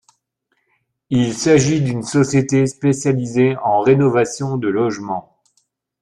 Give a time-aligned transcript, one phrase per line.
[1.11, 5.37] Il s'agit d'une société spécialisée en rénovation de logements.